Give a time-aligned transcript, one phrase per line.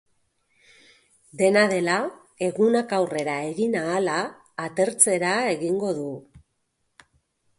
[1.41, 1.97] Dena dela,
[2.47, 4.17] egunak aurrera egin ahala,
[4.65, 6.09] atertzera egingo du.